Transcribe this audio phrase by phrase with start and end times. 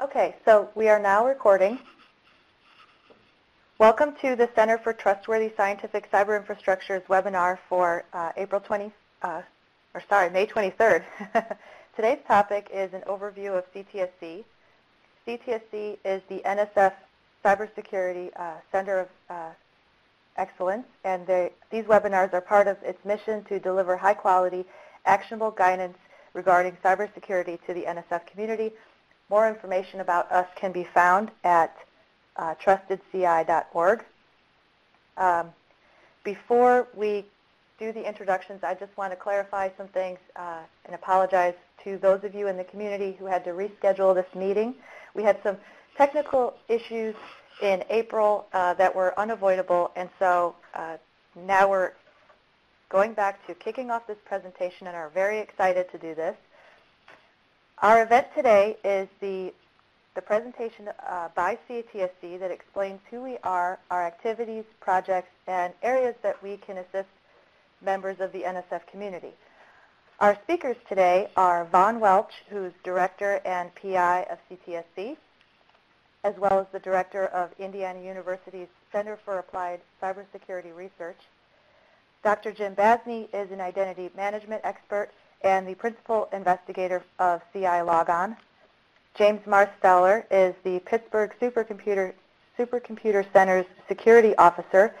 [0.00, 1.76] Okay, so we are now recording.
[3.80, 8.92] Welcome to the Center for Trustworthy Scientific Cyber Infrastructure's webinar for uh, April 20,
[9.22, 9.42] uh,
[9.94, 11.02] or sorry, May 23rd.
[11.96, 14.44] Today's topic is an overview of CTSC.
[15.26, 16.92] CTSC is the NSF
[17.44, 19.50] Cybersecurity uh, Center of uh,
[20.36, 24.64] Excellence, and they, these webinars are part of its mission to deliver high-quality,
[25.06, 25.98] actionable guidance
[26.34, 28.70] regarding cybersecurity to the NSF community.
[29.30, 31.76] More information about us can be found at
[32.36, 34.04] uh, trustedci.org.
[35.16, 35.50] Um,
[36.24, 37.26] before we
[37.78, 42.24] do the introductions, I just want to clarify some things uh, and apologize to those
[42.24, 44.74] of you in the community who had to reschedule this meeting.
[45.14, 45.56] We had some
[45.96, 47.14] technical issues
[47.62, 50.96] in April uh, that were unavoidable, and so uh,
[51.46, 51.92] now we're
[52.88, 56.36] going back to kicking off this presentation and are very excited to do this.
[57.80, 59.54] Our event today is the,
[60.16, 66.16] the presentation uh, by CTSC that explains who we are, our activities, projects, and areas
[66.22, 67.06] that we can assist
[67.80, 69.30] members of the NSF community.
[70.18, 75.16] Our speakers today are Vaughn Welch, who's Director and PI of CTSC,
[76.24, 81.20] as well as the Director of Indiana University's Center for Applied Cybersecurity Research.
[82.24, 82.50] Dr.
[82.50, 88.36] Jim Basney is an identity management expert and the principal investigator of CILogon.
[89.16, 92.12] James Marsteller is the Pittsburgh Supercomputer,
[92.58, 94.94] Supercomputer Center's security officer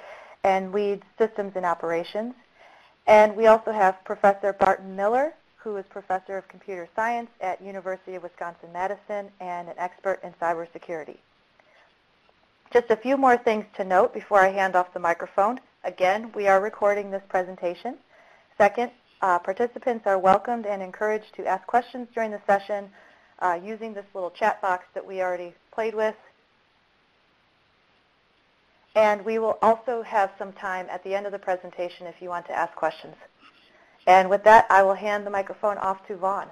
[0.44, 2.34] and leads systems and operations.
[3.06, 8.14] And we also have Professor Barton Miller, who is professor of computer science at University
[8.14, 11.16] of Wisconsin-Madison and an expert in cybersecurity.
[12.72, 15.58] Just a few more things to note before I hand off the microphone.
[15.84, 17.96] Again, we are recording this presentation.
[18.58, 22.88] Second, uh, participants are welcomed and encouraged to ask questions during the session
[23.40, 26.14] uh, using this little chat box that we already played with.
[28.94, 32.28] And we will also have some time at the end of the presentation if you
[32.28, 33.14] want to ask questions.
[34.06, 36.48] And with that, I will hand the microphone off to Vaughn.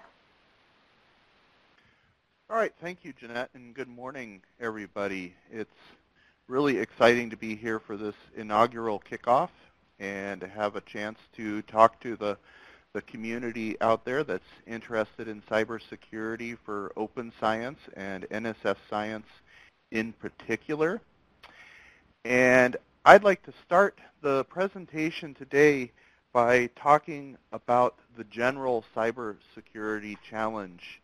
[2.48, 5.34] All right, thank you, Jeanette, and good morning, everybody.
[5.50, 5.70] It's
[6.46, 9.48] really exciting to be here for this inaugural kickoff
[9.98, 12.36] and have a chance to talk to the,
[12.92, 19.26] the community out there that's interested in cybersecurity for open science and NSF science
[19.90, 21.00] in particular.
[22.24, 25.92] And I'd like to start the presentation today
[26.32, 31.00] by talking about the general cybersecurity challenge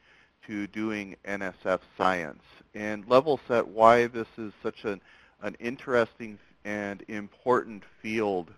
[0.46, 2.42] to doing NSF science
[2.74, 5.00] and level set why this is such an,
[5.42, 8.50] an interesting and important field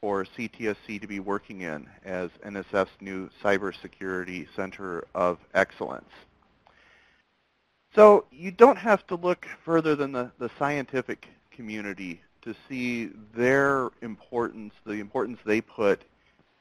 [0.00, 6.10] for CTSC to be working in as NSF's new Cybersecurity Center of Excellence.
[7.94, 13.90] So you don't have to look further than the, the scientific community to see their
[14.00, 16.02] importance, the importance they put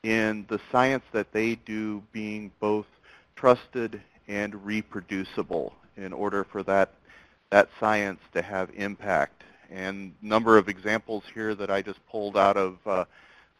[0.03, 2.87] in the science that they do being both
[3.35, 6.93] trusted and reproducible in order for that,
[7.51, 9.43] that science to have impact.
[9.69, 13.05] And number of examples here that I just pulled out of uh,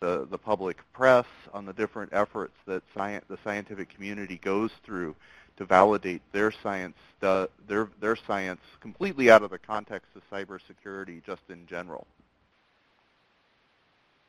[0.02, 5.16] the, the public press on the different efforts that the scientific community goes through
[5.58, 11.42] to validate their science, their, their science completely out of the context of cybersecurity just
[11.50, 12.08] in general.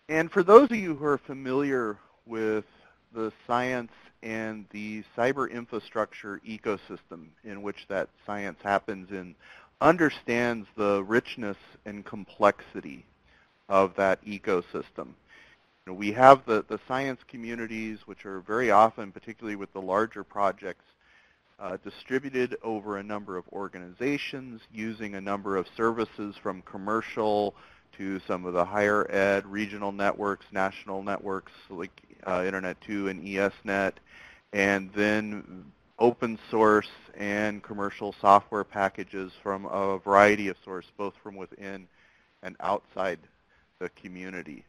[0.09, 2.65] And for those of you who are familiar with
[3.15, 3.93] the science
[4.25, 9.37] and the cyber infrastructure ecosystem in which that science happens in
[9.81, 13.05] understands the richness and complexity
[13.69, 15.11] of that ecosystem
[15.87, 20.85] we have the, the science communities, which are very often, particularly with the larger projects,
[21.59, 27.55] uh, distributed over a number of organizations using a number of services from commercial
[27.97, 31.91] to some of the higher ed regional networks, national networks like
[32.27, 33.93] uh, Internet 2 and ESNet,
[34.53, 35.65] and then
[35.99, 41.87] open source and commercial software packages from a variety of sources, both from within
[42.43, 43.19] and outside
[43.81, 44.65] the community.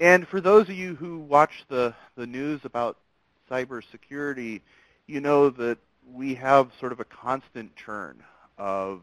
[0.00, 2.96] And for those of you who watch the, the news about
[3.50, 4.60] cybersecurity,
[5.06, 5.78] you know that
[6.12, 8.22] we have sort of a constant churn
[8.58, 9.02] of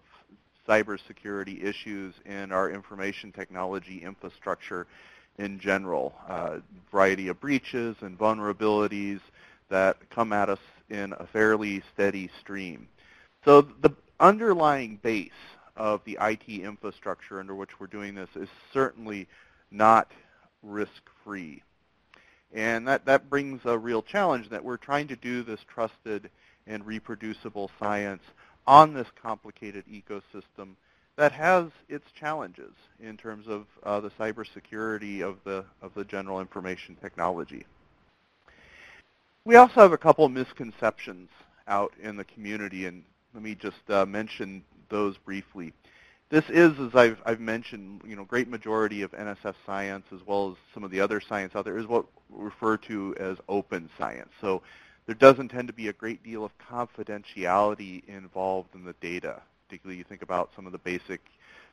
[0.68, 4.88] cybersecurity issues in our information technology infrastructure
[5.38, 6.14] in general.
[6.28, 6.58] Uh,
[6.92, 9.20] variety of breaches and vulnerabilities
[9.70, 10.60] that come at us
[10.90, 12.88] in a fairly steady stream.
[13.46, 15.32] So the underlying base
[15.78, 19.28] of the IT infrastructure under which we're doing this is certainly
[19.72, 20.12] not
[20.64, 21.64] risk-free.
[22.54, 26.30] And that, that brings a real challenge that we're trying to do this trusted
[26.66, 28.24] and reproducible science
[28.66, 30.76] on this complicated ecosystem
[31.16, 32.72] that has its challenges
[33.02, 37.66] in terms of uh, the cybersecurity of the, of the general information technology.
[39.44, 41.30] We also have a couple of misconceptions
[41.68, 43.04] out in the community, and
[43.34, 45.74] let me just uh, mention those briefly.
[46.30, 50.52] This is, as I've, I've mentioned, you know, great majority of NSF science, as well
[50.52, 53.90] as some of the other science out there, is what we refer to as open
[53.98, 54.30] science.
[54.40, 54.62] So
[55.08, 59.42] there doesn't tend to be a great deal of confidentiality involved in the data.
[59.68, 61.20] Particularly, you think about some of the basic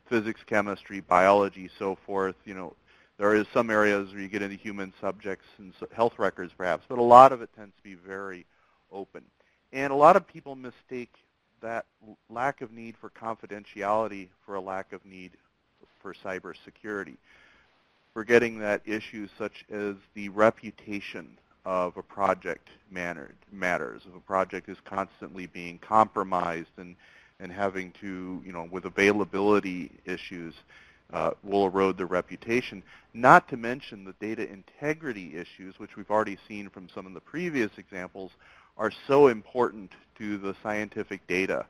[0.08, 2.36] physics, chemistry, biology, so forth.
[2.46, 2.76] You know,
[3.18, 6.98] there is some areas where you get into human subjects and health records, perhaps, but
[6.98, 8.46] a lot of it tends to be very
[8.90, 9.22] open.
[9.70, 11.12] And a lot of people mistake
[11.62, 11.86] that
[12.30, 15.32] lack of need for confidentiality for a lack of need
[16.00, 17.16] for cybersecurity,
[18.14, 24.02] forgetting that issues such as the reputation of a project matters.
[24.08, 26.94] If a project is constantly being compromised and,
[27.40, 30.54] and having to, you know, with availability issues,
[31.12, 32.82] uh, will erode the reputation.
[33.14, 37.20] Not to mention the data integrity issues, which we've already seen from some of the
[37.20, 38.32] previous examples,
[38.76, 41.66] are so important to the scientific data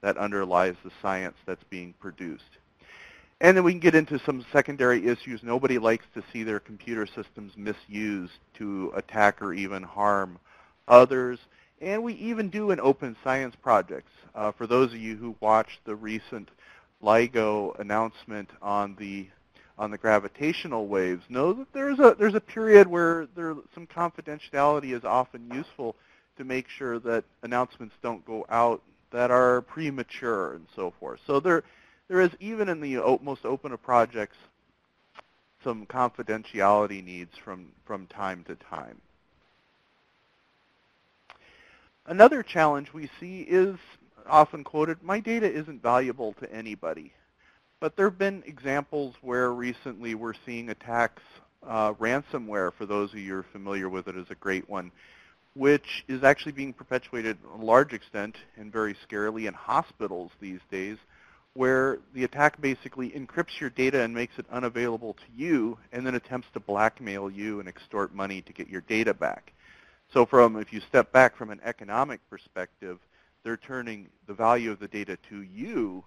[0.00, 2.58] that underlies the science that's being produced.
[3.40, 5.42] And then we can get into some secondary issues.
[5.42, 10.38] Nobody likes to see their computer systems misused to attack or even harm
[10.88, 11.38] others.
[11.80, 14.12] And we even do in open science projects.
[14.34, 16.50] Uh, for those of you who watched the recent
[17.02, 19.26] LIGO announcement on the
[19.78, 24.94] on the gravitational waves, know that there's a there's a period where there some confidentiality
[24.94, 25.96] is often useful
[26.40, 31.20] to make sure that announcements don't go out that are premature and so forth.
[31.26, 31.64] So there,
[32.08, 34.36] there is even in the most open of projects
[35.62, 38.98] some confidentiality needs from, from time to time.
[42.06, 43.76] Another challenge we see is
[44.26, 47.12] often quoted, my data isn't valuable to anybody.
[47.80, 51.22] But there have been examples where recently we're seeing attacks,
[51.66, 54.90] uh, ransomware, for those of you who are familiar with it, is a great one,
[55.60, 60.60] which is actually being perpetuated to a large extent and very scarily in hospitals these
[60.70, 60.96] days,
[61.52, 66.14] where the attack basically encrypts your data and makes it unavailable to you and then
[66.14, 69.52] attempts to blackmail you and extort money to get your data back.
[70.14, 72.98] So from, if you step back from an economic perspective,
[73.44, 76.02] they're turning the value of the data to you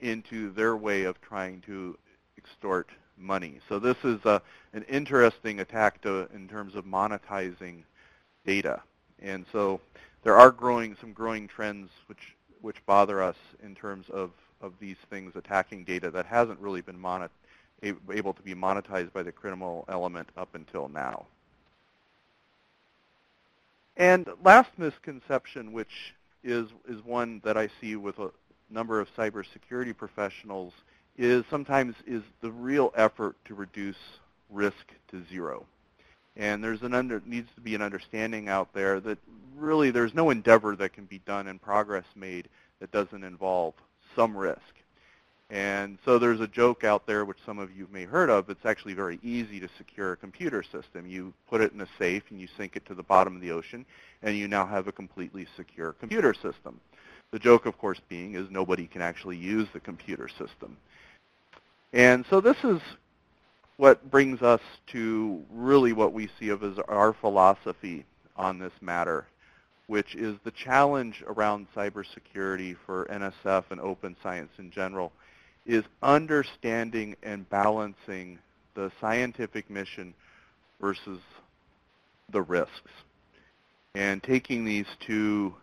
[0.00, 1.96] into their way of trying to
[2.36, 3.60] extort money.
[3.68, 4.42] So this is a,
[4.72, 7.84] an interesting attack to, in terms of monetizing
[8.46, 8.80] data.
[9.20, 9.80] And so
[10.22, 14.96] there are growing some growing trends which which bother us in terms of, of these
[15.08, 17.28] things attacking data that hasn't really been monet,
[17.82, 21.26] able to be monetized by the criminal element up until now.
[23.96, 28.30] And last misconception, which is, is one that I see with a
[28.68, 30.72] number of cybersecurity professionals,
[31.16, 34.18] is sometimes is the real effort to reduce
[34.50, 35.64] risk to zero.
[36.36, 39.18] And there's an under, needs to be an understanding out there that
[39.56, 42.48] really there's no endeavor that can be done and progress made
[42.80, 43.74] that doesn't involve
[44.14, 44.60] some risk.
[45.48, 48.50] And so there's a joke out there, which some of you may have heard of.
[48.50, 51.06] It's actually very easy to secure a computer system.
[51.06, 53.52] You put it in a safe and you sink it to the bottom of the
[53.52, 53.86] ocean,
[54.22, 56.80] and you now have a completely secure computer system.
[57.30, 60.76] The joke, of course, being is nobody can actually use the computer system.
[61.92, 62.80] And so this is
[63.76, 68.04] what brings us to really what we see of as our philosophy
[68.36, 69.26] on this matter,
[69.86, 75.12] which is the challenge around cybersecurity for NSF and open science in general,
[75.66, 78.38] is understanding and balancing
[78.74, 80.14] the scientific mission
[80.80, 81.20] versus
[82.30, 82.90] the risks.
[83.94, 85.54] And taking these two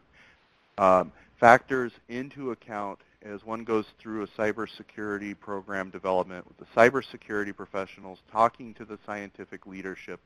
[0.77, 7.55] um, factors into account as one goes through a cybersecurity program development with the cybersecurity
[7.55, 10.19] professionals, talking to the scientific leadership,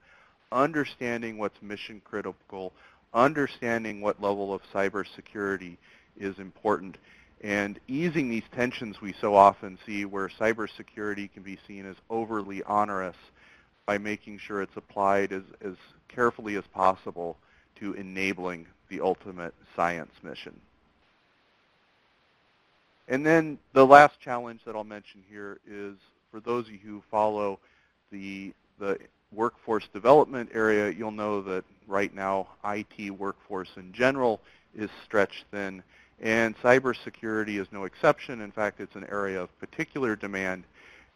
[0.51, 2.73] understanding what's mission critical,
[3.13, 5.77] understanding what level of cybersecurity
[6.17, 6.97] is important,
[7.41, 12.63] and easing these tensions we so often see where cybersecurity can be seen as overly
[12.63, 13.15] onerous
[13.85, 15.75] by making sure it's applied as, as
[16.07, 17.37] carefully as possible
[17.75, 20.59] to enabling the ultimate science mission.
[23.07, 25.95] And then the last challenge that I'll mention here is
[26.31, 27.59] for those of you who follow
[28.11, 28.99] the, the
[29.31, 34.41] workforce development area, you'll know that right now IT workforce in general
[34.75, 35.83] is stretched thin,
[36.21, 38.41] and cybersecurity is no exception.
[38.41, 40.63] In fact, it's an area of particular demand.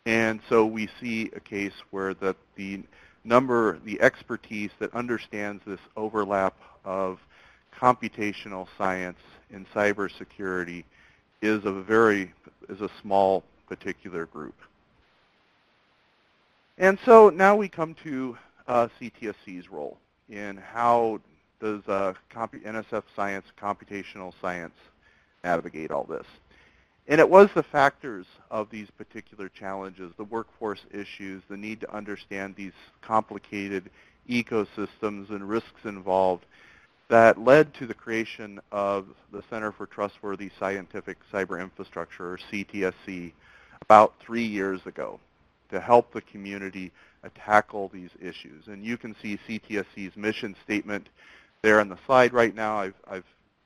[0.06, 2.82] And so we see a case where the, the
[3.24, 6.56] number, the expertise that understands this overlap
[6.86, 7.20] of
[7.78, 9.20] computational science
[9.52, 10.84] and cybersecurity
[11.42, 12.34] is a very
[12.70, 14.56] is a small particular group.
[16.78, 19.98] And so now we come to uh, CTSC's role
[20.30, 21.20] in how
[21.60, 24.74] does uh, NSF science, computational science,
[25.44, 26.26] navigate all this.
[27.08, 31.94] And it was the factors of these particular challenges, the workforce issues, the need to
[31.94, 33.90] understand these complicated
[34.30, 36.46] ecosystems and risks involved
[37.12, 43.34] that led to the creation of the Center for Trustworthy Scientific Cyber Infrastructure, or CTSC,
[43.82, 45.20] about three years ago
[45.72, 46.90] to help the community
[47.36, 48.68] tackle these issues.
[48.68, 51.10] And you can see CTSC's mission statement
[51.64, 52.78] there on the slide right now.
[52.78, 53.26] I've, I've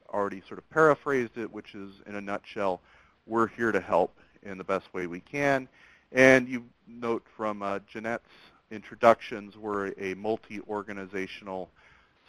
[0.10, 2.82] already sort of paraphrased it, which is in a nutshell,
[3.28, 5.68] we're here to help in the best way we can.
[6.12, 8.26] And you note from uh, Jeanette's
[8.72, 11.70] introductions, we're a multi-organizational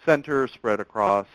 [0.04, 1.26] center spread across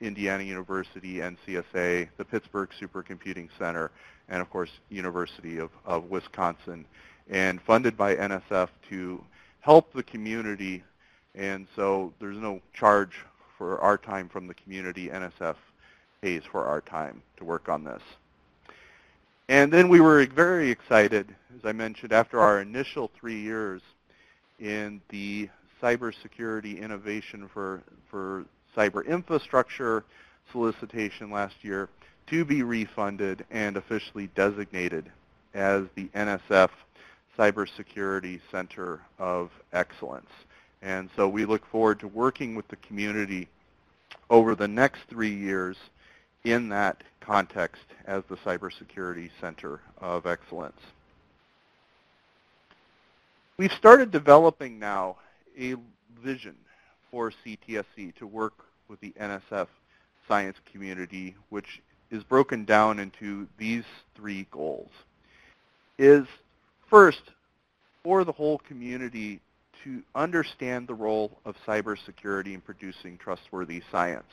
[0.00, 3.90] Indiana University, NCSA, the Pittsburgh Supercomputing Center,
[4.28, 6.84] and of course, University of, of Wisconsin,
[7.30, 9.22] and funded by NSF to
[9.60, 10.82] help the community.
[11.34, 13.12] And so there's no charge
[13.56, 15.08] for our time from the community.
[15.08, 15.56] NSF
[16.20, 18.02] pays for our time to work on this.
[19.48, 23.80] And then we were very excited, as I mentioned, after our initial three years
[24.58, 25.48] in the
[25.86, 28.44] cybersecurity innovation for, for
[28.76, 30.04] cyber infrastructure
[30.50, 31.88] solicitation last year
[32.26, 35.04] to be refunded and officially designated
[35.54, 36.70] as the NSF
[37.38, 40.30] Cybersecurity Center of Excellence.
[40.82, 43.48] And so we look forward to working with the community
[44.28, 45.76] over the next three years
[46.42, 50.80] in that context as the Cybersecurity Center of Excellence.
[53.56, 55.16] We've started developing now
[55.58, 55.76] a
[56.22, 56.56] vision
[57.10, 58.54] for CTSC to work
[58.88, 59.68] with the NSF
[60.28, 63.84] science community, which is broken down into these
[64.14, 64.90] three goals.
[65.98, 66.26] Is
[66.88, 67.22] first,
[68.02, 69.40] for the whole community
[69.82, 74.30] to understand the role of cybersecurity in producing trustworthy science.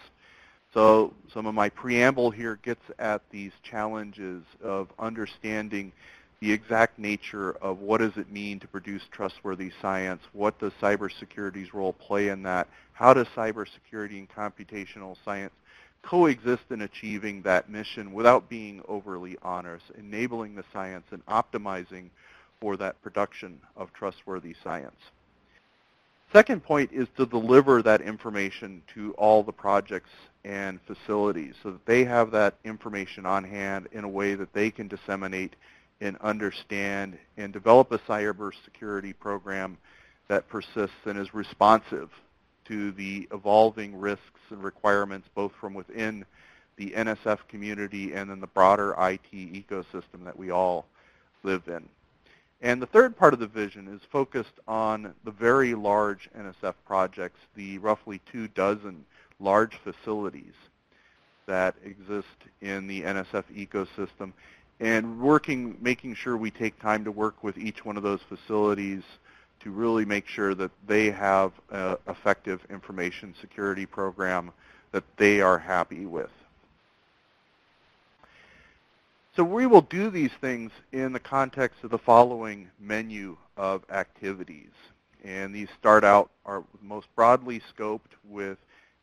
[0.73, 5.91] So some of my preamble here gets at these challenges of understanding
[6.43, 11.73] the exact nature of what does it mean to produce trustworthy science, what does cybersecurity's
[11.73, 15.53] role play in that, how does cybersecurity and computational science
[16.01, 22.09] coexist in achieving that mission without being overly onerous, enabling the science and optimizing
[22.59, 24.99] for that production of trustworthy science.
[26.33, 30.09] Second point is to deliver that information to all the projects
[30.43, 34.69] and facilities so that they have that information on hand in a way that they
[34.69, 35.55] can disseminate
[36.03, 39.77] and understand and develop a cybersecurity program
[40.27, 42.09] that persists and is responsive
[42.65, 46.25] to the evolving risks and requirements both from within
[46.75, 50.85] the NSF community and then the broader IT ecosystem that we all
[51.43, 51.87] live in.
[52.61, 57.39] And the third part of the vision is focused on the very large NSF projects,
[57.55, 59.05] the roughly two dozen
[59.39, 60.53] large facilities
[61.45, 62.27] that exist
[62.61, 64.33] in the NSF ecosystem,
[64.83, 69.01] and working, making sure we take time to work with each one of those facilities
[69.61, 74.51] to really make sure that they have an effective information security program
[74.91, 76.29] that they are happy with.
[79.37, 84.69] So we will do these things in the context of the following menu of activities.
[85.23, 88.57] And these start out are most broadly scoped with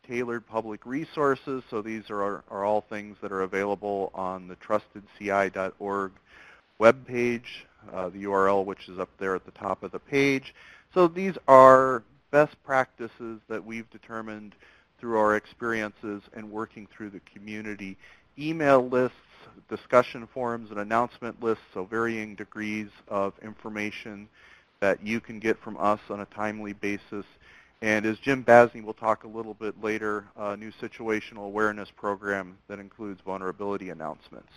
[0.07, 1.63] tailored public resources.
[1.69, 6.11] So these are, are all things that are available on the trustedci.org
[6.79, 7.43] webpage
[7.91, 10.53] uh, the URL which is up there at the top of the page.
[10.93, 14.55] So these are best practices that we've determined
[14.99, 17.97] through our experiences and working through the community.
[18.37, 19.17] Email lists,
[19.69, 24.29] discussion forums, and announcement lists, so varying degrees of information
[24.79, 27.25] that you can get from us on a timely basis.
[27.81, 32.57] And as Jim Basney will talk a little bit later, a new situational awareness program
[32.67, 34.51] that includes vulnerability announcements.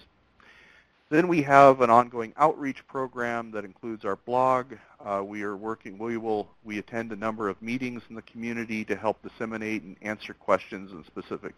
[1.11, 4.75] Then we have an ongoing outreach program that includes our blog.
[5.05, 8.85] Uh, we are working, we will, we attend a number of meetings in the community
[8.87, 11.55] to help disseminate and answer questions in specific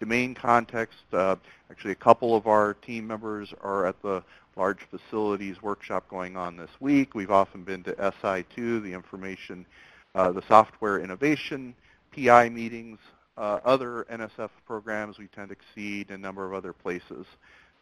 [0.00, 0.98] domain context.
[1.12, 1.36] Uh,
[1.70, 4.22] actually, a couple of our team members are at the
[4.56, 7.14] large facilities workshop going on this week.
[7.14, 9.66] We've often been to SI2, the information,
[10.14, 11.74] the software innovation,
[12.14, 12.98] PI meetings,
[13.36, 17.26] uh, other NSF programs we tend to XSEDE, a number of other places.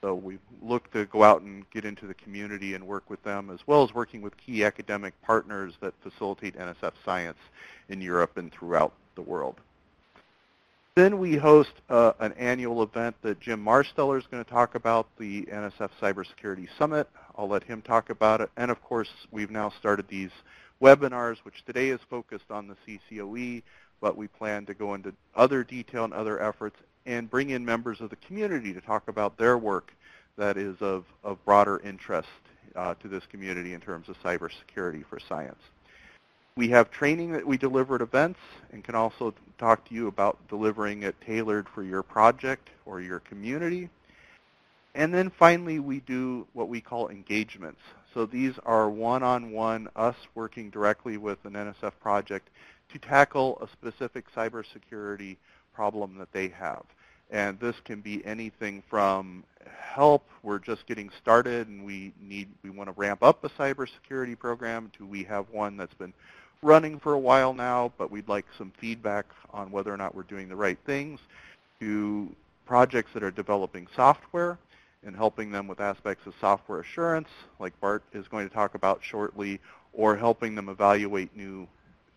[0.01, 3.51] So we look to go out and get into the community and work with them,
[3.51, 7.39] as well as working with key academic partners that facilitate NSF science
[7.89, 9.57] in Europe and throughout the world.
[10.95, 15.09] Then we host uh, an annual event that Jim Marsteller is going to talk about,
[15.19, 17.09] the NSF Cybersecurity Summit.
[17.37, 18.51] I'll let him talk about it.
[18.57, 20.31] And of course, we've now started these
[20.83, 23.63] webinars, which today is focused on the CCOE,
[24.01, 28.01] but we plan to go into other detail and other efforts and bring in members
[28.01, 29.93] of the community to talk about their work
[30.37, 32.29] that is of, of broader interest
[32.77, 35.59] uh, to this community in terms of cybersecurity for science.
[36.57, 38.41] We have training that we deliver at events
[38.73, 43.21] and can also talk to you about delivering it tailored for your project or your
[43.21, 43.89] community.
[44.95, 47.81] And then finally, we do what we call engagements.
[48.15, 52.49] So these are one-on-one, us working directly with an NSF project
[52.93, 55.37] to tackle a specific cybersecurity
[55.75, 56.83] problem that they have.
[57.31, 59.45] And this can be anything from
[59.79, 64.39] help, we're just getting started and we need we want to ramp up a cybersecurity
[64.39, 66.15] program to we have one that's been
[66.63, 70.23] running for a while now, but we'd like some feedback on whether or not we're
[70.23, 71.21] doing the right things,
[71.81, 72.29] to
[72.67, 74.59] projects that are developing software
[75.05, 77.29] and helping them with aspects of software assurance,
[77.59, 79.61] like Bart is going to talk about shortly,
[79.93, 81.67] or helping them evaluate new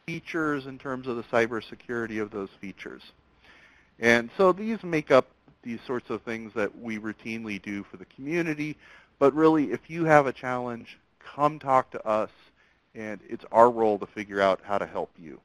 [0.05, 3.01] features in terms of the cybersecurity of those features.
[3.99, 5.27] And so these make up
[5.63, 8.75] these sorts of things that we routinely do for the community.
[9.19, 12.31] But really, if you have a challenge, come talk to us,
[12.95, 15.39] and it's our role to figure out how to help you.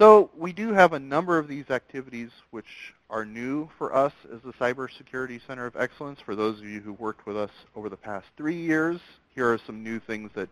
[0.00, 4.40] So we do have a number of these activities which are new for us as
[4.40, 6.20] the Cybersecurity Center of Excellence.
[6.24, 8.98] For those of you who worked with us over the past three years,
[9.34, 10.48] here are some new things that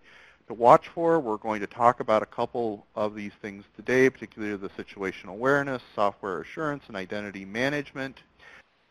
[0.49, 1.19] to watch for.
[1.19, 5.81] We're going to talk about a couple of these things today, particularly the situational awareness,
[5.95, 8.19] software assurance, and identity management.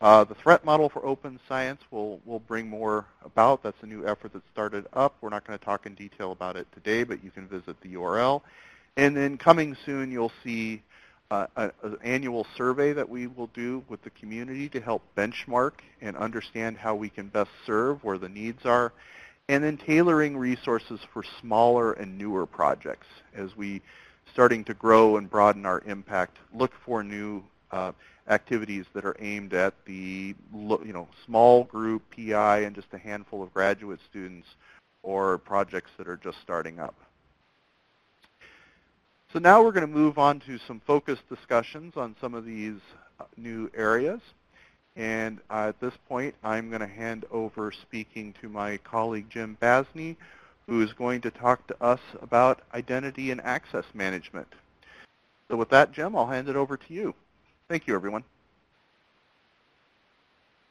[0.00, 3.62] Uh, the threat model for open science will will bring more about.
[3.62, 5.14] That's a new effort that started up.
[5.20, 7.94] We're not going to talk in detail about it today, but you can visit the
[7.94, 8.42] URL.
[8.98, 10.82] And then coming soon, you'll see
[11.30, 16.16] uh, an annual survey that we will do with the community to help benchmark and
[16.16, 18.92] understand how we can best serve where the needs are.
[19.48, 23.06] And then tailoring resources for smaller and newer projects
[23.36, 23.82] as we
[24.32, 27.92] starting to grow and broaden our impact, look for new uh,
[28.28, 33.44] activities that are aimed at the you know small group PI and just a handful
[33.44, 34.48] of graduate students
[35.04, 36.96] or projects that are just starting up.
[39.32, 42.78] So now we're going to move on to some focused discussions on some of these
[43.20, 44.20] uh, new areas.
[44.96, 49.58] And uh, at this point, I'm going to hand over speaking to my colleague Jim
[49.60, 50.16] Basney,
[50.66, 54.48] who is going to talk to us about identity and access management.
[55.50, 57.14] So with that, Jim, I'll hand it over to you.
[57.68, 58.24] Thank you, everyone.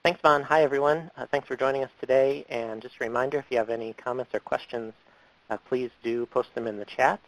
[0.04, 0.42] Thanks, Vaughn.
[0.42, 1.12] Hi, everyone.
[1.16, 2.44] Uh, thanks for joining us today.
[2.50, 4.94] And just a reminder, if you have any comments or questions,
[5.52, 7.20] uh, please do post them in the chat.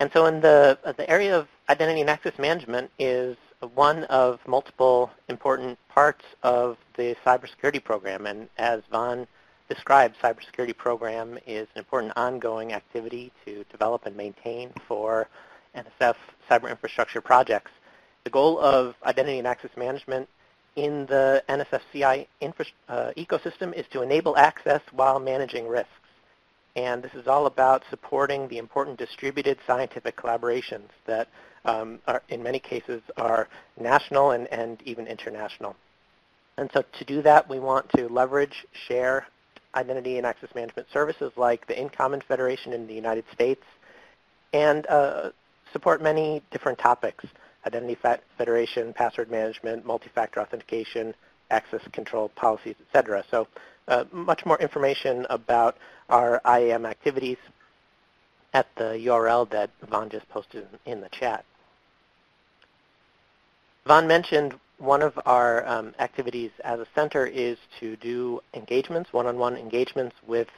[0.00, 3.36] And so in the, uh, the area of identity and access management is
[3.74, 8.26] one of multiple important parts of the cybersecurity program.
[8.26, 9.26] And as Vaughn
[9.68, 15.28] described, cybersecurity program is an important ongoing activity to develop and maintain for
[15.74, 16.16] NSF
[16.50, 17.70] cyber infrastructure projects.
[18.24, 20.28] The goal of identity and access management
[20.76, 22.26] in the NSF CI
[22.88, 25.90] uh, ecosystem is to enable access while managing risks.
[26.76, 31.28] And this is all about supporting the important distributed scientific collaborations that
[31.64, 33.48] um, are, in many cases are
[33.80, 35.76] national and, and even international.
[36.58, 39.26] And so to do that, we want to leverage, share
[39.74, 43.62] identity and access management services like the InCommon Federation in the United States
[44.52, 45.30] and uh,
[45.72, 47.24] support many different topics
[47.66, 47.96] identity
[48.36, 51.14] federation, password management, multi-factor authentication,
[51.50, 53.24] access control policies, etc.
[53.30, 53.46] So
[53.88, 55.76] uh, much more information about
[56.08, 57.38] our IAM activities
[58.52, 61.44] at the URL that Vaughn just posted in the chat.
[63.86, 69.54] Vaughn mentioned one of our um, activities as a center is to do engagements, one-on-one
[69.54, 70.48] -on -one engagements with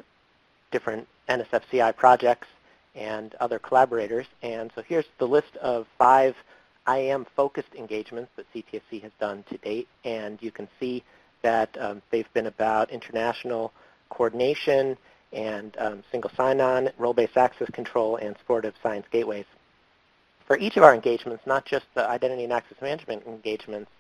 [0.71, 2.49] different NSFCI projects
[2.95, 4.27] and other collaborators.
[4.43, 6.35] And so here's the list of five
[6.89, 11.03] IAM-focused engagements that CTSC has done to date, and you can see
[11.43, 13.73] that um, they've been about international
[14.09, 14.97] coordination
[15.33, 19.45] and um, single sign-on, role-based access control, and supportive science gateways.
[20.47, 23.91] For each of our engagements, not just the identity and access management engagements,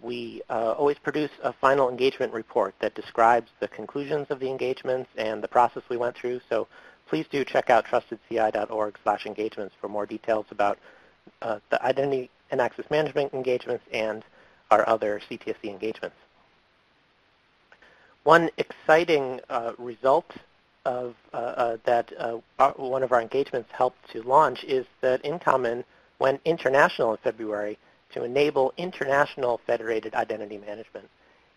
[0.00, 5.10] we uh, always produce a final engagement report that describes the conclusions of the engagements
[5.16, 6.40] and the process we went through.
[6.48, 6.68] So
[7.08, 10.78] please do check out trustedci.org slash engagements for more details about
[11.42, 14.24] uh, the identity and access management engagements and
[14.70, 16.16] our other CTSC engagements.
[18.24, 20.32] One exciting uh, result
[20.84, 25.22] of uh, uh, that uh, our, one of our engagements helped to launch is that
[25.24, 25.84] InCommon
[26.18, 27.78] went international in February
[28.12, 31.08] to enable international federated identity management.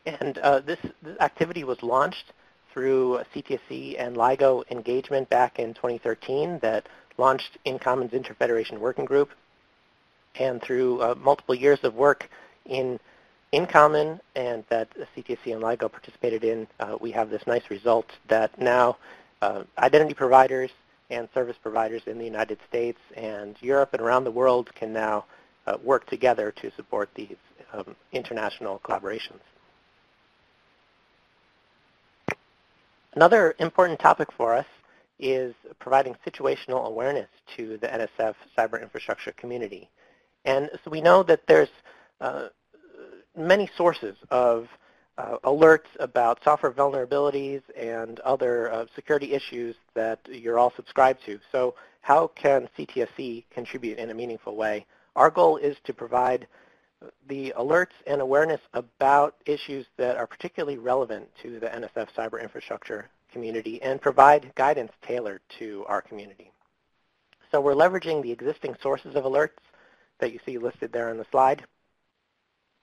[0.05, 2.33] And uh, this, this, activity was launched
[2.73, 9.29] through CTSC and LIGO engagement back in 2013 that launched InCommons Interfederation Working Group.
[10.35, 12.29] And through uh, multiple years of work
[12.65, 12.99] in
[13.53, 18.59] InCommon and that CTSC and LIGO participated in, uh, we have this nice result that
[18.59, 18.97] now
[19.41, 20.69] uh, identity providers
[21.09, 25.25] and service providers in the United States and Europe and around the world can now
[25.65, 27.35] uh, work together to support these
[27.73, 29.39] um, international collaborations.
[33.13, 34.65] Another important topic for us
[35.19, 39.89] is providing situational awareness to the NSF cyber infrastructure community.
[40.45, 41.69] And so we know that there's
[42.21, 42.49] uh,
[43.37, 44.67] many sources of
[45.17, 51.39] uh, alerts about software vulnerabilities and other uh, security issues that you're all subscribed to.
[51.51, 54.85] So how can CTSC contribute in a meaningful way?
[55.15, 56.47] Our goal is to provide
[57.27, 63.09] the alerts and awareness about issues that are particularly relevant to the NSF cyber infrastructure
[63.31, 66.51] community and provide guidance tailored to our community.
[67.51, 69.49] So we're leveraging the existing sources of alerts
[70.19, 71.63] that you see listed there on the slide.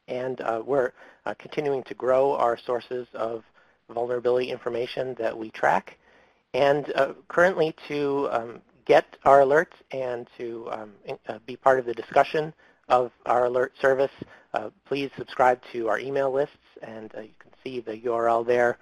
[0.08, 0.92] And uh, we're
[1.24, 3.44] uh, continuing to grow our sources of
[3.92, 5.98] vulnerability information that we track.
[6.54, 10.92] And uh, currently to um, get our alerts and to um,
[11.28, 12.54] uh, be part of the discussion
[12.88, 14.12] of our alert service,
[14.54, 16.56] uh, please subscribe to our email lists.
[16.82, 18.78] And uh, you can see the URL there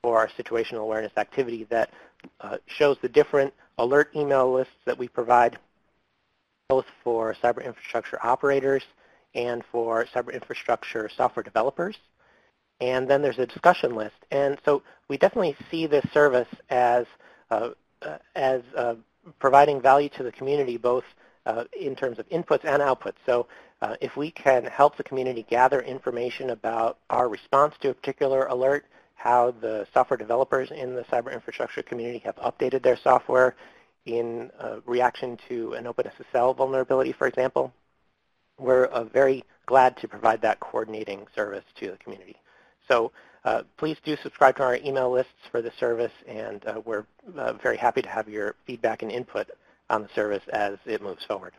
[0.00, 1.90] for our situational awareness activity that
[2.66, 5.58] shows the different alert email lists that we provide
[6.68, 8.82] both for cyber infrastructure operators
[9.34, 11.96] and for cyber infrastructure software developers.
[12.80, 14.16] And then there's a discussion list.
[14.30, 17.06] And so we definitely see this service as,
[17.50, 17.70] uh,
[18.02, 18.96] uh, as uh,
[19.38, 21.04] providing value to the community both
[21.46, 23.16] uh, in terms of inputs and outputs.
[23.24, 23.46] So
[23.80, 28.44] uh, if we can help the community gather information about our response to a particular
[28.46, 33.56] alert, how the software developers in the cyber infrastructure community have updated their software
[34.06, 37.72] in uh, reaction to an OpenSSL vulnerability, for example,
[38.58, 42.36] we're uh, very glad to provide that coordinating service to the community.
[42.88, 43.12] So
[43.44, 47.04] uh, please do subscribe to our email lists for the service, and uh, we're
[47.36, 49.48] uh, very happy to have your feedback and input
[49.90, 51.52] on the service as it moves forward.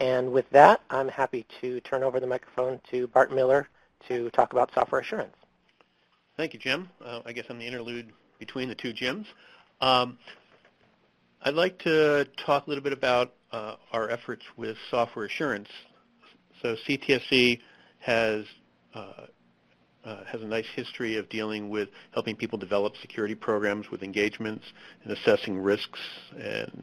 [0.00, 3.68] And with that, I'm happy to turn over the microphone to Bart Miller
[4.08, 5.34] to talk about software assurance.
[6.36, 6.88] Thank you, Jim.
[7.02, 9.26] Uh, I guess I'm the interlude between the two Jims.
[9.80, 10.18] Um,
[11.46, 15.68] I'd like to talk a little bit about uh, our efforts with software assurance.
[16.62, 17.60] So CTSC
[17.98, 18.46] has
[18.94, 19.26] uh,
[20.06, 24.64] uh, has a nice history of dealing with helping people develop security programs with engagements
[25.02, 26.00] and assessing risks.
[26.40, 26.82] And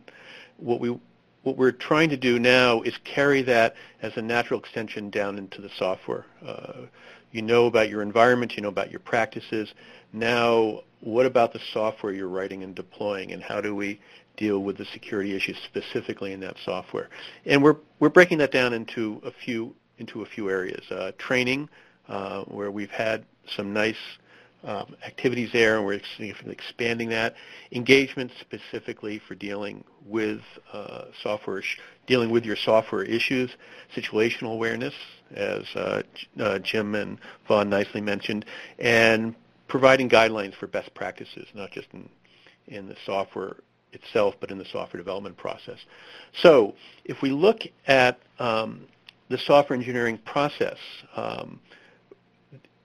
[0.58, 0.95] what we
[1.41, 5.60] what we're trying to do now is carry that as a natural extension down into
[5.60, 6.28] the software.
[6.45, 6.86] Uh,
[7.32, 9.74] you know about your environment, you know about your practices.
[10.13, 14.00] Now, what about the software you're writing and deploying, and how do we
[14.41, 17.10] deal with the security issues specifically in that software.
[17.45, 20.84] And we're we're breaking that down into a few into a few areas.
[20.89, 21.69] Uh, training,
[22.10, 23.23] uh, where we've had
[23.56, 24.04] some nice
[24.63, 26.01] um, activities there, and we're
[26.47, 27.36] expanding that.
[27.71, 30.41] Engagement specifically for dealing with
[30.73, 31.62] uh, software,
[32.08, 33.51] dealing with your software issues.
[33.95, 34.95] Situational awareness,
[35.36, 36.01] as uh,
[36.39, 38.45] uh, Jim and Vaughn nicely mentioned,
[38.80, 39.36] and
[39.67, 42.10] providing guidelines for best practices, not just in
[42.67, 43.58] in the software
[43.93, 45.80] itself, but in the software development process.
[46.34, 46.75] So
[47.06, 48.86] if we look at um,
[49.30, 50.77] the software engineering process,
[51.15, 51.60] um,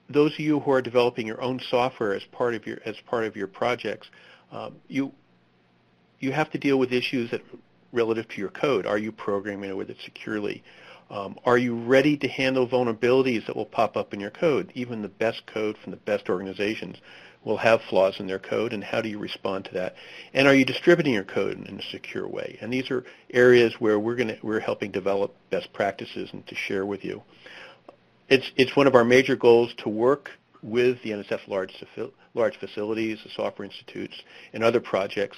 [0.09, 3.25] those of you who are developing your own software as part of your as part
[3.25, 4.07] of your projects,
[4.51, 5.11] um, you
[6.19, 7.41] you have to deal with issues that
[7.91, 8.85] relative to your code.
[8.85, 10.63] Are you programming with it securely?
[11.09, 14.71] Um, are you ready to handle vulnerabilities that will pop up in your code?
[14.75, 16.97] Even the best code from the best organizations
[17.47, 19.95] will have flaws in their code, and how do you respond to that?
[20.33, 22.57] And are you distributing your code in a secure way?
[22.59, 26.85] And these are areas where we're going we're helping develop best practices and to share
[26.85, 27.23] with you.
[28.27, 30.31] It's it's one of our major goals to work
[30.61, 31.73] with the NSF large
[32.33, 35.37] large facilities, the software institutes, and other projects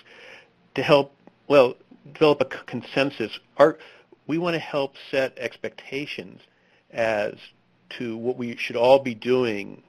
[0.74, 1.14] to help
[1.48, 1.76] well
[2.12, 3.38] develop a consensus.
[3.58, 3.78] Our,
[4.26, 6.42] we want to help set expectations
[6.90, 7.36] as
[7.98, 9.84] to what we should all be doing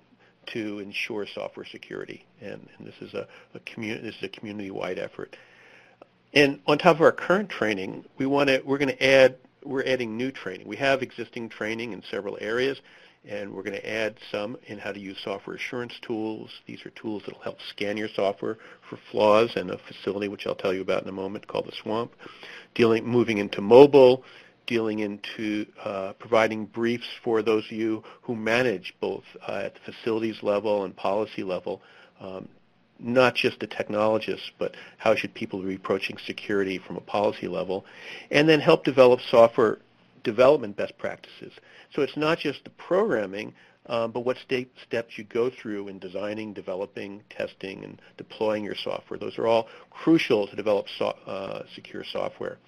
[0.46, 4.98] to ensure software security, and, and this is a, a community this is a community-wide
[4.98, 5.36] effort.
[6.32, 9.84] And on top of our current training, we want to we're going to add we're
[9.84, 10.66] adding new training.
[10.66, 12.80] We have existing training in several areas,
[13.28, 16.50] and we're going to add some in how to use software assurance tools.
[16.66, 18.56] These are tools that will help scan your software
[18.88, 21.76] for flaws and a facility, which I'll tell you about in a moment, called the
[21.82, 22.12] SWAMP.
[22.74, 24.24] Dealing, moving into mobile,
[24.66, 29.92] dealing into uh, providing briefs for those of you who manage both uh, at the
[29.92, 31.82] facilities level and policy level,
[32.20, 32.48] um,
[32.98, 37.84] not just the technologists, but how should people be approaching security from a policy level,
[38.30, 39.78] and then help develop software
[40.22, 41.52] development best practices.
[41.94, 43.54] So it's not just the programming,
[43.86, 49.18] um, but what steps you go through in designing, developing, testing, and deploying your software.
[49.18, 52.58] Those are all crucial to develop so, uh, secure software.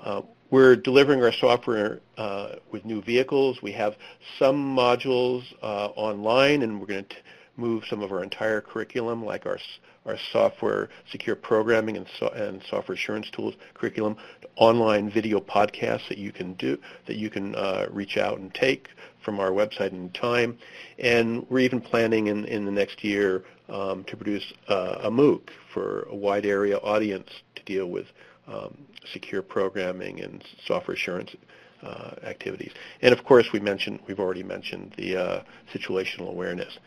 [0.00, 3.60] Uh, we're delivering our software uh, with new vehicles.
[3.62, 3.96] We have
[4.38, 7.16] some modules uh, online, and we're going to
[7.56, 9.58] move some of our entire curriculum, like our
[10.06, 14.16] our software secure programming and, so, and software assurance tools curriculum,
[14.56, 18.88] online video podcasts that you can do that you can uh, reach out and take
[19.24, 20.56] from our website in time.
[20.98, 25.48] And we're even planning in, in the next year um, to produce uh, a MOOC
[25.74, 28.06] for a wide area audience to deal with
[28.46, 28.76] um,
[29.12, 31.34] secure programming and software assurance
[31.82, 32.72] uh, activities.
[33.02, 35.42] And of course, we mentioned we've already mentioned the uh,
[35.74, 36.78] situational awareness.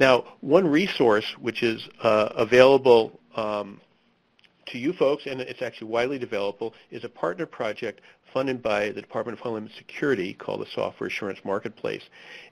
[0.00, 3.80] Now, one resource which is uh, available um,
[4.68, 8.00] to you folks, and it's actually widely developable, is a partner project
[8.32, 12.02] funded by the Department of Homeland Security called the Software Assurance Marketplace.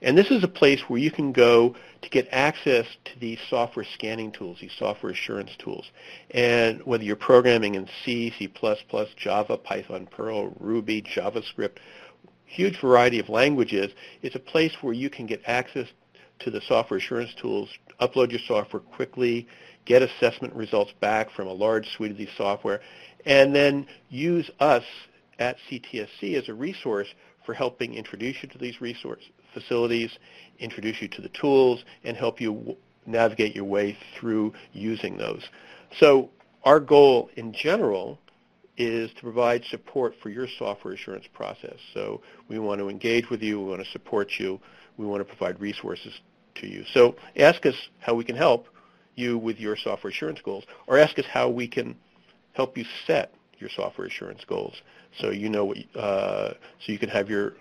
[0.01, 3.85] And this is a place where you can go to get access to these software
[3.93, 5.91] scanning tools, these software assurance tools.
[6.31, 8.51] And whether you're programming in C, C++,
[9.15, 11.77] Java, Python, Perl, Ruby, JavaScript,
[12.45, 15.87] huge variety of languages, it's a place where you can get access
[16.39, 19.47] to the software assurance tools, upload your software quickly,
[19.87, 22.81] get assessment results back from a large suite of these software,
[23.25, 24.83] and then use us
[25.39, 27.07] at CTSC as a resource
[27.45, 29.23] for helping introduce you to these resource
[29.53, 30.11] facilities,
[30.59, 35.47] introduce you to the tools, and help you navigate your way through using those.
[35.99, 36.29] So
[36.63, 38.19] our goal in general
[38.75, 41.77] is to provide support for your software assurance process.
[41.93, 44.59] So we want to engage with you, we want to support you,
[44.97, 46.19] we want to provide resources
[46.55, 46.83] to you.
[46.93, 48.67] So ask us how we can help
[49.17, 51.95] you with your software assurance goals, or ask us how we can
[52.53, 54.81] help you set your software assurance goals
[55.19, 57.53] so you know what, uh, so you can have your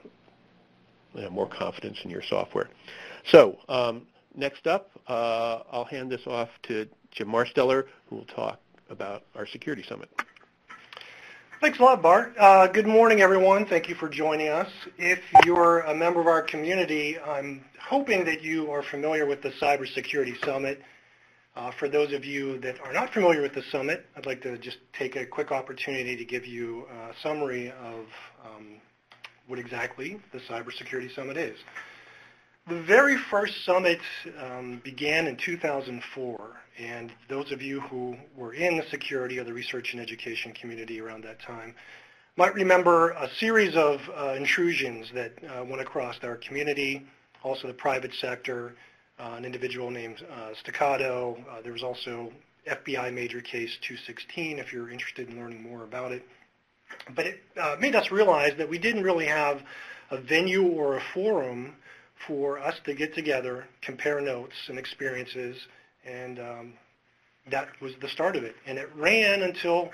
[1.15, 2.69] you know, more confidence in your software.
[3.31, 8.61] So um, next up, uh, I'll hand this off to Jim Marsteller, who will talk
[8.91, 10.11] about our security summit.
[11.61, 12.35] Thanks a lot, Bart.
[12.39, 13.65] Uh, good morning, everyone.
[13.65, 14.69] Thank you for joining us.
[14.99, 19.51] If you're a member of our community, I'm hoping that you are familiar with the
[19.53, 20.83] Cybersecurity Summit.
[21.57, 24.59] Uh, for those of you that are not familiar with the summit, I'd like to
[24.59, 28.05] just take a quick opportunity to give you a summary of
[28.45, 28.77] um,
[29.47, 31.57] what exactly the Cybersecurity Summit is.
[32.69, 34.01] The very first summit
[34.39, 39.55] um, began in 2004, and those of you who were in the security or the
[39.55, 41.75] research and education community around that time
[42.37, 47.07] might remember a series of uh, intrusions that uh, went across our community,
[47.43, 48.75] also the private sector,
[49.19, 51.39] an individual named uh, Stakkato.
[51.49, 52.33] Uh, there was also
[52.71, 56.23] FBI major case 216 if you're interested in learning more about it.
[57.15, 59.63] But it uh, made us realize that we didn't really have
[60.11, 61.75] a venue or a forum
[62.27, 65.57] for us to get together, compare notes and experiences,
[66.05, 66.73] and um,
[67.51, 68.55] that was the start of it.
[68.67, 69.91] And it ran until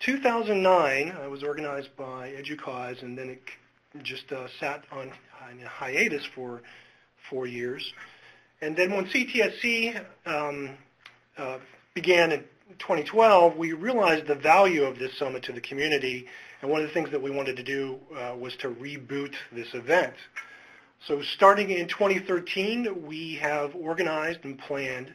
[0.00, 1.08] 2009.
[1.08, 3.40] It was organized by EDUCAUSE, and then it
[4.02, 5.10] just uh, sat on,
[5.42, 6.62] on hiatus for
[7.30, 7.92] four years.
[8.62, 10.70] And then when CTSC um,
[11.36, 11.58] uh,
[11.94, 12.40] began in
[12.78, 16.26] 2012, we realized the value of this summit to the community,
[16.62, 19.68] and one of the things that we wanted to do uh, was to reboot this
[19.74, 20.14] event.
[21.06, 25.12] So starting in 2013, we have organized and planned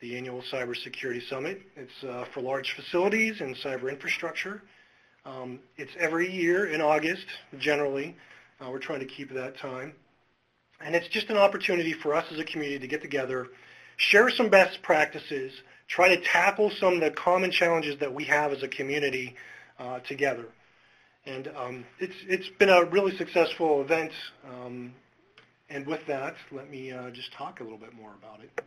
[0.00, 1.62] the annual Cybersecurity Summit.
[1.76, 4.62] It's uh, for large facilities and cyber infrastructure.
[5.24, 7.26] Um, it's every year in August,
[7.58, 8.16] generally.
[8.60, 9.94] Uh, we're trying to keep that time.
[10.84, 13.48] And it's just an opportunity for us as a community to get together,
[13.96, 15.52] share some best practices,
[15.88, 19.34] try to tackle some of the common challenges that we have as a community
[19.78, 20.46] uh, together.
[21.24, 24.12] And um, it's, it's been a really successful event.
[24.44, 24.92] Um,
[25.70, 28.64] and with that, let me uh, just talk a little bit more about it.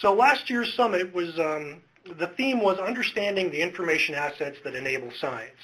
[0.00, 1.82] So last year's summit was, um,
[2.18, 5.58] the theme was understanding the information assets that enable science.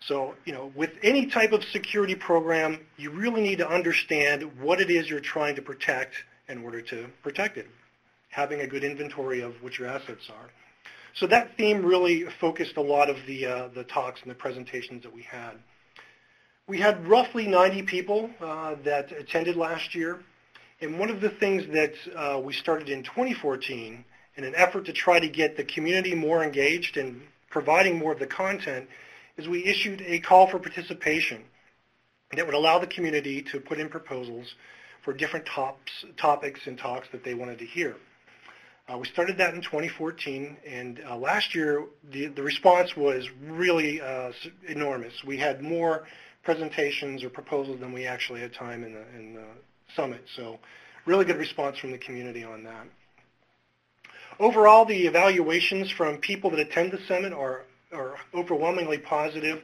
[0.00, 4.80] So, you know, with any type of security program, you really need to understand what
[4.80, 6.14] it is you're trying to protect
[6.48, 7.68] in order to protect it,
[8.28, 10.50] having a good inventory of what your assets are.
[11.14, 15.02] So that theme really focused a lot of the, uh, the talks and the presentations
[15.02, 15.54] that we had.
[16.68, 20.20] We had roughly 90 people uh, that attended last year.
[20.80, 24.04] And one of the things that uh, we started in 2014
[24.36, 28.20] in an effort to try to get the community more engaged and providing more of
[28.20, 28.88] the content
[29.38, 31.44] is we issued a call for participation
[32.36, 34.54] that would allow the community to put in proposals
[35.04, 37.96] for different tops, topics and talks that they wanted to hear.
[38.92, 44.00] Uh, we started that in 2014, and uh, last year the, the response was really
[44.00, 44.32] uh,
[44.66, 45.12] enormous.
[45.26, 46.06] We had more
[46.42, 49.44] presentations or proposals than we actually had time in the, in the
[49.94, 50.58] summit, so
[51.04, 52.86] really good response from the community on that.
[54.40, 59.62] Overall, the evaluations from people that attend the summit are, are overwhelmingly positive,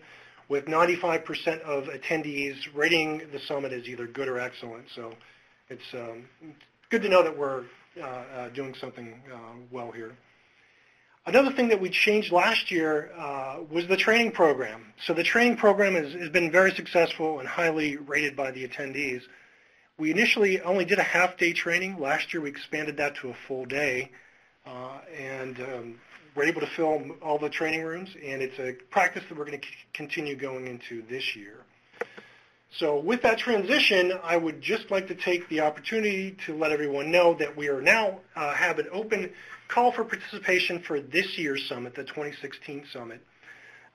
[0.48, 4.86] with 95% of attendees rating the summit as either good or excellent.
[4.94, 5.12] So
[5.70, 6.24] it's um,
[6.90, 7.64] good to know that we're
[8.00, 9.38] uh, uh, doing something uh,
[9.70, 10.16] well here.
[11.26, 14.92] Another thing that we changed last year uh, was the training program.
[15.06, 19.22] So the training program has, has, been very successful and highly rated by the attendees.
[19.96, 21.98] We initially only did a half-day training.
[21.98, 24.10] Last year we expanded that to a full day,
[24.66, 26.00] uh, and um,
[26.34, 29.60] we're able to fill all the training rooms, and it's a practice that we're going
[29.60, 31.64] to continue going into this year.
[32.78, 37.12] So with that transition, I would just like to take the opportunity to let everyone
[37.12, 39.30] know that we are now uh, have an open
[39.68, 43.20] call for participation for this year's summit, the 2016 summit.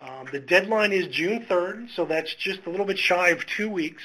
[0.01, 3.69] Um, the deadline is June 3rd, so that's just a little bit shy of two
[3.69, 4.03] weeks,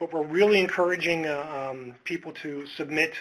[0.00, 3.12] but we're really encouraging uh, um, people to submit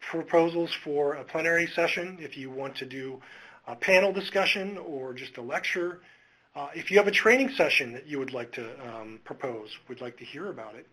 [0.00, 3.18] proposals for a plenary session if you want to do
[3.66, 6.00] a panel discussion or just a lecture
[6.56, 10.00] uh, if you have a training session that you would like to um, propose, would
[10.00, 10.86] like to hear about it.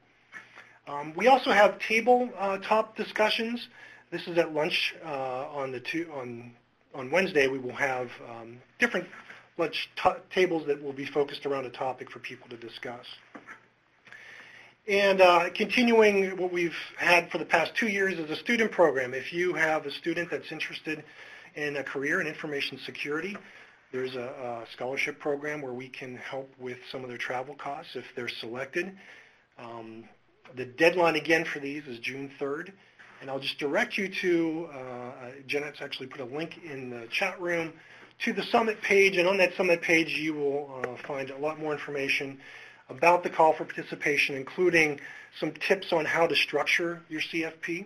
[0.88, 3.67] Um, we also have tabletop uh, discussions.
[4.10, 6.53] This is at lunch uh, on the two, on
[6.95, 7.47] on Wednesday.
[7.47, 9.07] We will have um, different
[9.57, 9.91] lunch
[10.34, 13.05] tables that will be focused around a topic for people to discuss.
[14.88, 19.13] And uh, continuing what we've had for the past two years is a student program.
[19.13, 21.03] If you have a student that's interested
[21.55, 23.35] in a career in information security,
[23.91, 27.95] there's a, a, scholarship program where we can help with some of their travel costs
[27.95, 28.97] if they're selected.
[29.59, 30.05] Um,
[30.55, 32.71] the deadline again for these is June 3rd.
[33.21, 37.07] And I'll just direct you to, uh, uh, Janet's actually put a link in the
[37.11, 37.73] chat room
[38.25, 39.17] to the summit page.
[39.17, 42.39] And on that summit page, you will uh, find a lot more information
[42.89, 44.99] about the call for participation, including
[45.39, 47.85] some tips on how to structure your CFP.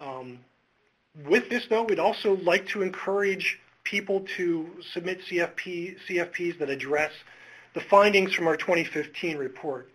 [0.00, 0.38] Um,
[1.26, 7.12] with this, though, we'd also like to encourage people to submit CFP, CFPs that address
[7.74, 9.88] the findings from our 2015 report.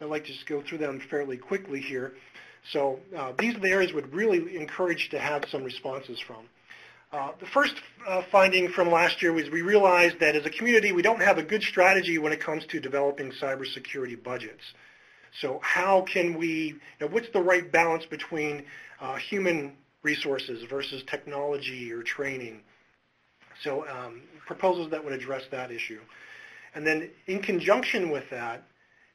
[0.00, 2.14] I'd like to just go through them fairly quickly here.
[2.70, 6.48] So uh, these are the areas we'd really encourage to have some responses from.
[7.12, 7.74] Uh, the first
[8.08, 11.36] uh, finding from last year was we realized that as a community we don't have
[11.36, 14.62] a good strategy when it comes to developing cybersecurity budgets.
[15.40, 18.64] So how can we, you know, what's the right balance between
[19.00, 22.60] uh, human resources versus technology or training?
[23.62, 26.00] So um, proposals that would address that issue.
[26.74, 28.64] And then in conjunction with that,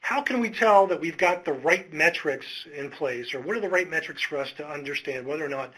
[0.00, 3.60] how can we tell that we've got the right metrics in place, or what are
[3.60, 5.72] the right metrics for us to understand whether or not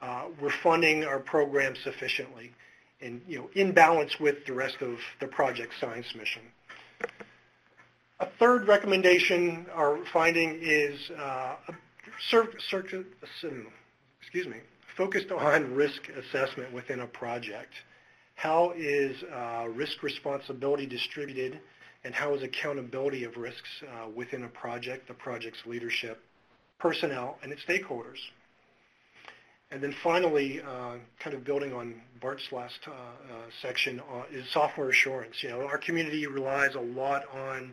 [0.00, 2.52] uh, we're funding our program sufficiently
[3.00, 6.42] and you know in balance with the rest of the project science mission.
[8.20, 11.56] A third recommendation or finding is uh,
[14.36, 14.60] excuse me,
[14.98, 17.72] focused on risk assessment within a project.
[18.34, 21.58] How is uh, risk responsibility distributed
[22.04, 26.22] and how is accountability of risks uh, within a project, the project's leadership,
[26.78, 28.18] personnel, and its stakeholders?
[29.70, 32.96] And then finally, uh, kind of building on Bart's last uh, uh,
[33.62, 35.42] section, uh, is software assurance.
[35.42, 37.72] You know, our community relies a lot on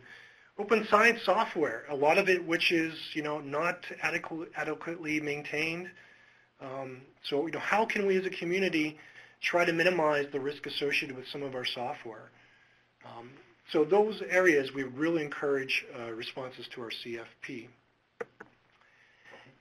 [0.58, 5.90] open science software, a lot of it which is, you know, not adequate, adequately maintained.
[6.64, 8.96] Um, so, you know, how can we as a community
[9.44, 12.30] try to minimize the risk associated with some of our software.
[13.04, 13.30] Um,
[13.70, 17.68] so those areas, we really encourage uh, responses to our CFP.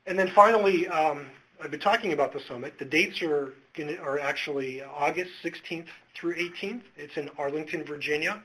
[0.05, 1.27] And then finally, um,
[1.61, 2.73] I've been talking about the summit.
[2.79, 3.53] The dates are,
[4.01, 6.81] are actually August 16th through 18th.
[6.97, 8.41] It's in Arlington, Virginia.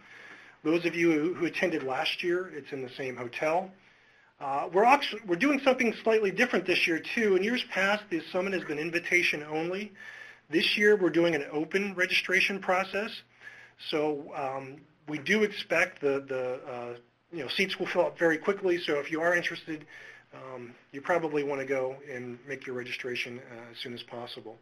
[0.64, 3.70] Those of you who attended last year, it's in the same hotel.
[4.40, 7.34] Uh, we're, actually, we're doing something slightly different this year, too.
[7.34, 9.92] In years past, the summit has been invitation only.
[10.48, 13.10] This year, we're doing an open registration process.
[13.90, 14.76] So um,
[15.08, 16.94] we do expect the, the uh,
[17.32, 18.78] you know, seats will fill up very quickly.
[18.78, 19.84] So if you are interested,
[20.32, 24.56] um, you probably want to go and make your registration uh, as soon as possible.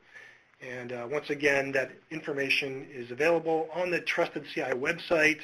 [0.62, 5.40] And uh, once again, that information is available on the Trusted CI website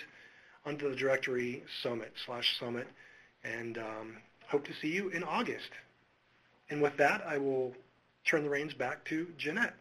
[0.64, 2.86] under the directory Summit slash Summit.
[3.44, 4.16] And um,
[4.48, 5.70] hope to see you in August.
[6.70, 7.74] And with that, I will
[8.24, 9.74] turn the reins back to Jeannette.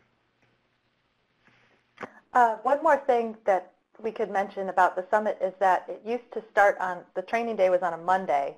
[2.33, 6.31] Uh, one more thing that we could mention about the summit is that it used
[6.33, 8.57] to start on, the training day was on a Monday,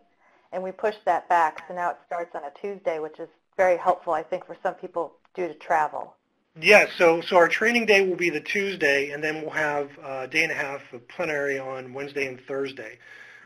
[0.52, 3.28] and we pushed that back, so now it starts on a Tuesday, which is
[3.58, 6.16] very helpful, I think, for some people due to travel.
[6.62, 10.28] Yes, so, so our training day will be the Tuesday, and then we'll have a
[10.28, 13.00] day and a half of plenary on Wednesday and Thursday.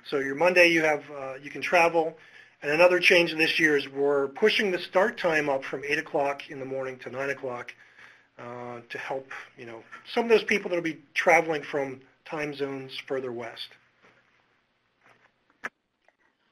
[0.10, 2.18] So your Monday, you have uh, you can travel.
[2.62, 6.00] And another change in this year is we're pushing the start time up from 8
[6.00, 7.74] o'clock in the morning to 9 o'clock
[8.40, 9.84] uh, to help, you know,
[10.14, 13.70] some of those people that will be traveling from time zones further west.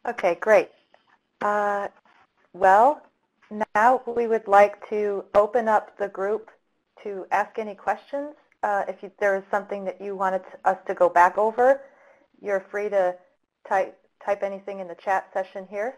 [0.08, 0.70] Okay, great.
[1.42, 1.88] Uh,
[2.54, 3.02] well,
[3.74, 6.52] now we would like to open up the group
[7.04, 8.36] to ask any questions.
[8.62, 11.82] Uh, if you, there is something that you wanted to, us to go back over,
[12.42, 13.16] you're free to
[13.68, 15.98] type type anything in the chat session here.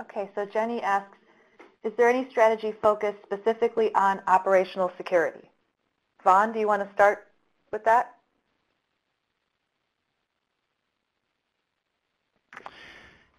[0.00, 1.16] Okay, so Jenny asks,
[1.82, 5.50] is there any strategy focused specifically on operational security?
[6.22, 7.28] Von, do you want to start
[7.72, 8.14] with that?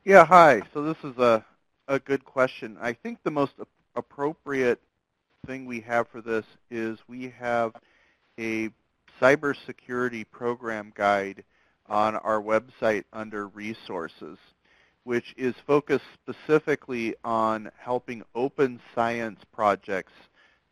[0.03, 0.61] Yeah, hi.
[0.73, 1.43] So this is a,
[1.87, 2.77] a good question.
[2.81, 3.53] I think the most
[3.95, 4.79] appropriate
[5.45, 7.73] thing we have for this is we have
[8.39, 8.69] a
[9.21, 11.43] cybersecurity program guide
[11.87, 14.37] on our website under resources
[15.07, 20.11] which is focused specifically on helping open science projects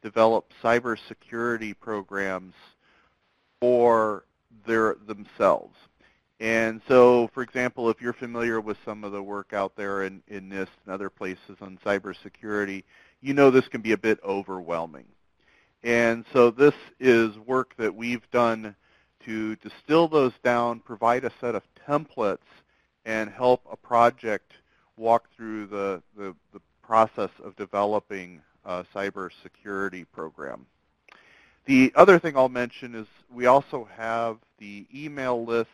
[0.01, 2.53] develop cybersecurity programs
[3.61, 4.25] for
[4.67, 5.77] their themselves.
[6.41, 10.21] And so, for example, if you're familiar with some of the work out there in,
[10.27, 12.83] in NIST and other places on cybersecurity,
[13.21, 15.05] you know this can be a bit overwhelming.
[15.81, 18.75] And so this is work that we've done
[19.23, 22.39] to distill those down, provide a set of templates
[23.05, 24.53] and help a project
[24.97, 30.65] walk through the, the, the process of developing a cybersecurity program.
[31.65, 35.71] The other thing I'll mention is we also have the email lists,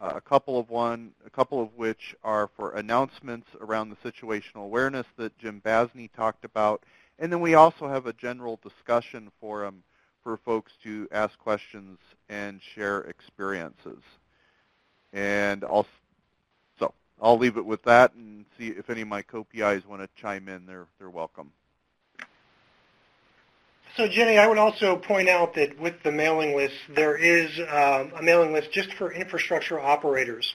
[0.00, 4.64] uh, a couple of one, a couple of which are for announcements around the situational
[4.64, 6.82] awareness that Jim Basney talked about,
[7.18, 9.82] and then we also have a general discussion forum
[10.22, 14.02] for folks to ask questions and share experiences.
[15.12, 15.86] And I'll
[17.20, 20.48] I'll leave it with that and see if any of my co-PIs want to chime
[20.48, 20.66] in.
[20.66, 21.52] They're, they're welcome.
[23.96, 28.12] So Jenny, I would also point out that with the mailing list, there is um,
[28.16, 30.54] a mailing list just for infrastructure operators.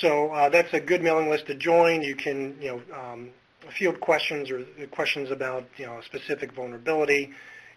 [0.00, 2.02] So uh, that's a good mailing list to join.
[2.02, 3.30] You can, you know, um,
[3.78, 7.30] field questions or questions about, you know, a specific vulnerability.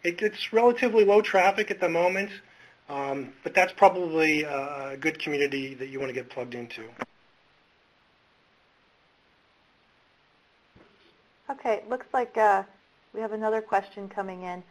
[0.03, 2.32] It, it's relatively low traffic at the moment,
[2.89, 6.86] um, but that's probably a good community that you want to get plugged into.
[11.49, 12.63] Okay, looks like uh,
[13.13, 14.61] we have another question coming in.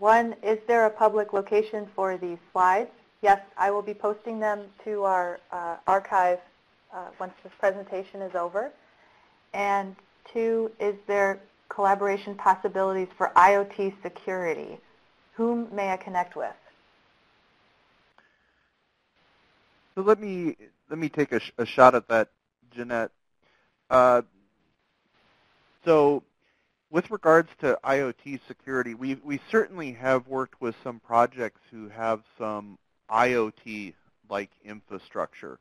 [0.00, 2.90] One, is there a public location for these slides?
[3.22, 6.40] Yes, I will be posting them to our uh, archive
[6.92, 8.72] uh, once this presentation is over.
[9.54, 9.94] And
[10.32, 14.78] two, is there collaboration possibilities for IoT security?
[15.34, 16.52] Whom may I connect with?
[19.94, 20.56] So let me
[20.90, 22.30] let me take a, sh a shot at that,
[22.74, 23.10] Jeannette.
[23.88, 24.22] Uh,
[25.84, 26.22] so
[26.90, 32.22] with regards to IoT security, we, we certainly have worked with some projects who have
[32.38, 32.78] some
[33.10, 35.58] IoT-like infrastructure.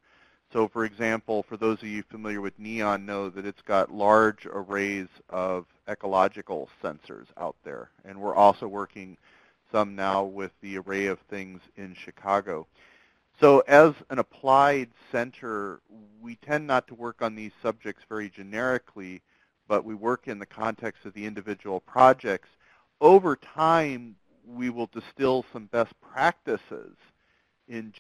[0.51, 4.45] So for example, for those of you familiar with NEON know that it's got large
[4.45, 7.89] arrays of ecological sensors out there.
[8.03, 9.17] And we're also working
[9.72, 12.67] some now with the array of things in Chicago.
[13.39, 15.80] So as an applied center,
[16.22, 19.22] we tend not to work on these subjects very generically,
[19.72, 22.49] but we work in the context of the individual projects.
[22.99, 26.97] Over time, we will distill some best practices
[27.69, 27.93] in